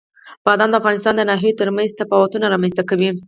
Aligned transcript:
بادام 0.45 0.69
د 0.71 0.75
افغانستان 0.81 1.13
د 1.17 1.21
ناحیو 1.29 1.57
ترمنځ 1.61 1.89
تفاوتونه 2.01 2.45
رامنځ 2.53 2.73
ته 2.77 2.83
کوي. 2.89 3.09